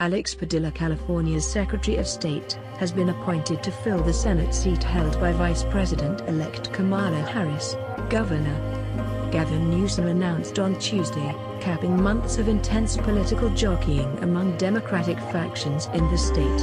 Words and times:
Alex 0.00 0.34
Padilla, 0.34 0.70
California's 0.70 1.46
Secretary 1.46 1.98
of 1.98 2.08
State, 2.08 2.54
has 2.78 2.90
been 2.90 3.10
appointed 3.10 3.62
to 3.62 3.70
fill 3.70 4.02
the 4.02 4.14
Senate 4.14 4.54
seat 4.54 4.82
held 4.82 5.20
by 5.20 5.30
Vice 5.30 5.62
President-elect 5.64 6.72
Kamala 6.72 7.20
Harris. 7.20 7.76
Governor 8.08 9.28
Gavin 9.30 9.70
Newsom 9.70 10.06
announced 10.06 10.58
on 10.58 10.78
Tuesday, 10.78 11.34
capping 11.60 12.02
months 12.02 12.38
of 12.38 12.48
intense 12.48 12.96
political 12.96 13.50
jockeying 13.50 14.08
among 14.22 14.56
Democratic 14.56 15.18
factions 15.18 15.84
in 15.92 16.10
the 16.10 16.16
state. 16.16 16.60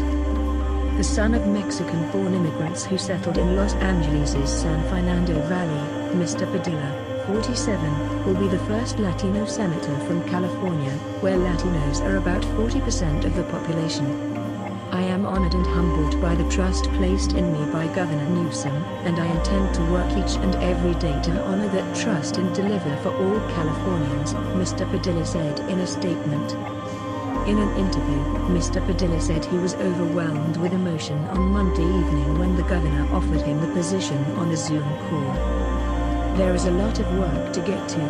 The 0.98 1.04
son 1.04 1.36
of 1.36 1.46
Mexican-born 1.46 2.34
immigrants 2.34 2.86
who 2.86 2.98
settled 2.98 3.38
in 3.38 3.56
Los 3.56 3.76
Angeles' 3.76 4.62
San 4.62 4.84
Fernando 4.90 5.40
Valley, 5.48 6.16
Mr. 6.16 6.52
Padilla, 6.52 7.17
47, 7.28 8.26
will 8.26 8.40
be 8.40 8.48
the 8.48 8.66
first 8.66 9.00
Latino 9.00 9.46
senator 9.46 9.96
from 10.08 10.28
California, 10.30 10.92
where 11.20 11.38
Latinos 11.38 12.02
are 12.02 12.16
about 12.16 12.42
40% 12.42 13.26
of 13.26 13.36
the 13.36 13.44
population. 13.44 14.06
I 14.94 15.02
am 15.02 15.26
honored 15.26 15.54
and 15.54 15.68
humbled 15.68 16.22
by 16.22 16.36
the 16.36 16.50
trust 16.50 16.86
placed 16.94 17.34
in 17.34 17.52
me 17.52 17.70
by 17.74 17.94
Governor 17.94 18.26
Newsom, 18.30 18.74
and 19.04 19.20
I 19.20 19.26
intend 19.26 19.76
to 19.76 19.92
work 19.92 20.10
each 20.12 20.38
and 20.38 20.56
every 20.56 20.94
day 20.96 21.22
to 21.24 21.44
honor 21.44 21.68
that 21.68 21.96
trust 21.98 22.38
and 22.38 22.56
deliver 22.56 22.96
for 23.04 23.10
all 23.10 23.40
Californians, 23.52 24.34
Mr. 24.56 24.90
Padilla 24.90 25.26
said 25.26 25.60
in 25.70 25.80
a 25.82 25.88
statement. 25.88 26.54
In 27.46 27.60
an 27.60 27.78
interview, 27.78 28.24
Mr. 28.56 28.84
Padilla 28.86 29.20
said 29.20 29.44
he 29.44 29.58
was 29.58 29.76
overwhelmed 29.76 30.56
with 30.56 30.72
emotion 30.72 31.18
on 31.26 31.52
Monday 31.52 31.84
evening 31.84 32.40
when 32.40 32.56
the 32.56 32.64
governor 32.64 33.06
offered 33.14 33.42
him 33.42 33.60
the 33.60 33.74
position 33.74 34.18
on 34.38 34.50
a 34.50 34.56
Zoom 34.56 34.88
call. 35.10 35.97
There 36.38 36.54
is 36.54 36.66
a 36.66 36.72
lot 36.72 37.00
of 37.00 37.18
work 37.18 37.52
to 37.54 37.62
get 37.62 37.90
to, 37.90 38.02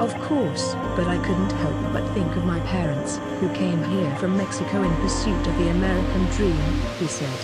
of 0.00 0.12
course, 0.22 0.74
but 0.96 1.06
I 1.06 1.18
couldn't 1.18 1.52
help 1.52 1.92
but 1.92 2.04
think 2.14 2.34
of 2.34 2.44
my 2.44 2.58
parents, 2.66 3.18
who 3.38 3.48
came 3.50 3.80
here 3.84 4.12
from 4.16 4.36
Mexico 4.36 4.82
in 4.82 4.92
pursuit 4.96 5.46
of 5.46 5.56
the 5.56 5.68
American 5.68 6.24
dream, 6.32 6.60
he 6.98 7.06
said. 7.06 7.38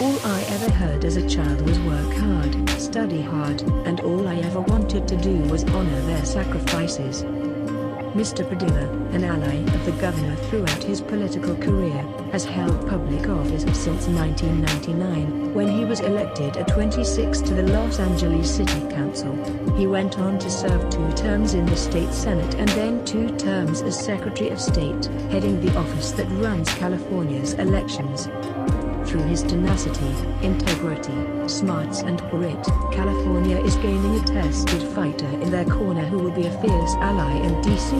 All 0.00 0.18
I 0.24 0.42
ever 0.48 0.72
heard 0.72 1.04
as 1.04 1.16
a 1.16 1.28
child 1.28 1.60
was 1.60 1.78
work 1.80 2.12
hard, 2.14 2.68
study 2.70 3.22
hard, 3.22 3.62
and 3.86 4.00
all 4.00 4.26
I 4.26 4.38
ever 4.38 4.60
wanted 4.60 5.06
to 5.06 5.16
do 5.16 5.36
was 5.42 5.62
honor 5.62 6.00
their 6.00 6.24
sacrifices. 6.24 7.22
Mr. 8.14 8.46
Padilla, 8.48 8.90
an 9.12 9.22
ally 9.22 9.54
of 9.72 9.84
the 9.84 9.92
governor 9.92 10.34
throughout 10.34 10.82
his 10.82 11.00
political 11.00 11.54
career, 11.56 12.02
has 12.32 12.44
held 12.44 12.88
public 12.88 13.28
office 13.28 13.62
since 13.62 14.08
1999, 14.08 15.54
when 15.54 15.68
he 15.68 15.84
was 15.84 16.00
elected 16.00 16.56
at 16.56 16.66
26 16.66 17.40
to 17.40 17.54
the 17.54 17.62
Los 17.62 18.00
Angeles 18.00 18.52
City 18.52 18.80
Council. 18.88 19.32
He 19.76 19.86
went 19.86 20.18
on 20.18 20.40
to 20.40 20.50
serve 20.50 20.90
two 20.90 21.12
terms 21.12 21.54
in 21.54 21.66
the 21.66 21.76
state 21.76 22.12
senate 22.12 22.56
and 22.56 22.68
then 22.70 23.04
two 23.04 23.36
terms 23.36 23.80
as 23.82 24.04
Secretary 24.04 24.50
of 24.50 24.60
State, 24.60 25.04
heading 25.30 25.60
the 25.60 25.76
office 25.78 26.10
that 26.12 26.26
runs 26.30 26.68
California's 26.74 27.54
elections. 27.54 28.28
Through 29.10 29.22
his 29.22 29.42
tenacity, 29.42 30.14
integrity, 30.40 31.48
smarts 31.48 32.02
and 32.02 32.20
grit, 32.30 32.62
California 32.92 33.58
is 33.58 33.74
gaining 33.78 34.20
a 34.20 34.24
tested 34.24 34.84
fighter 34.94 35.26
in 35.26 35.50
their 35.50 35.64
corner 35.64 36.04
who 36.04 36.18
will 36.18 36.30
be 36.30 36.46
a 36.46 36.60
fierce 36.60 36.94
ally 36.94 37.32
in 37.44 37.60
D.C., 37.60 37.96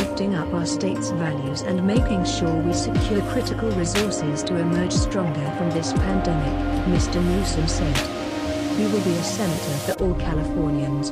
lifting 0.00 0.36
up 0.36 0.54
our 0.54 0.64
state's 0.64 1.10
values 1.10 1.62
and 1.62 1.84
making 1.84 2.24
sure 2.24 2.54
we 2.62 2.72
secure 2.72 3.20
critical 3.32 3.68
resources 3.72 4.44
to 4.44 4.54
emerge 4.54 4.92
stronger 4.92 5.50
from 5.58 5.70
this 5.70 5.92
pandemic, 5.92 6.86
Mr. 6.86 7.20
Newsom 7.20 7.66
said. 7.66 7.96
He 8.78 8.84
will 8.84 9.02
be 9.02 9.14
a 9.14 9.24
senator 9.24 9.92
for 9.92 10.04
all 10.04 10.14
Californians, 10.14 11.10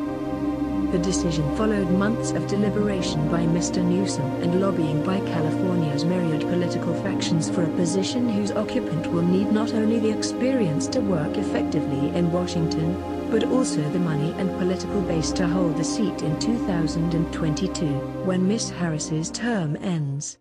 the 0.90 0.98
decision 0.98 1.56
followed 1.56 1.90
months 1.90 2.32
of 2.32 2.46
deliberation 2.48 3.28
by 3.28 3.44
Mr. 3.44 3.84
Newsom 3.84 4.26
and 4.42 4.60
lobbying 4.60 5.04
by 5.04 5.20
California's 5.20 6.04
myriad 6.04 6.40
political 6.40 6.94
factions 7.02 7.48
for 7.48 7.62
a 7.62 7.76
position 7.76 8.28
whose 8.28 8.50
occupant 8.50 9.06
will 9.12 9.22
need 9.22 9.52
not 9.52 9.72
only 9.74 10.00
the 10.00 10.10
experience 10.10 10.88
to 10.88 11.00
work 11.00 11.36
effectively 11.36 12.08
in 12.16 12.32
Washington, 12.32 12.94
but 13.30 13.44
also 13.44 13.80
the 13.90 13.98
money 13.98 14.32
and 14.38 14.50
political 14.58 15.00
base 15.02 15.30
to 15.32 15.46
hold 15.46 15.76
the 15.76 15.84
seat 15.84 16.22
in 16.22 16.38
2022, 16.40 17.86
when 18.24 18.48
Miss 18.48 18.70
Harris's 18.70 19.30
term 19.30 19.76
ends. 19.82 20.34